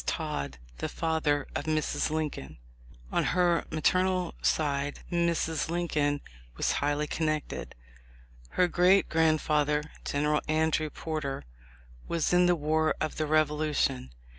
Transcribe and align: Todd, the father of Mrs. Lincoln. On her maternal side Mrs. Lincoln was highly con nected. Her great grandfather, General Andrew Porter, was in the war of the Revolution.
Todd, 0.07 0.57
the 0.79 0.89
father 0.89 1.45
of 1.53 1.65
Mrs. 1.65 2.09
Lincoln. 2.09 2.57
On 3.11 3.23
her 3.23 3.65
maternal 3.69 4.33
side 4.41 5.01
Mrs. 5.11 5.69
Lincoln 5.69 6.21
was 6.57 6.71
highly 6.71 7.05
con 7.05 7.27
nected. 7.27 7.73
Her 8.57 8.67
great 8.67 9.09
grandfather, 9.09 9.83
General 10.03 10.41
Andrew 10.47 10.89
Porter, 10.89 11.43
was 12.07 12.33
in 12.33 12.47
the 12.47 12.55
war 12.55 12.95
of 12.99 13.17
the 13.17 13.27
Revolution. 13.27 14.09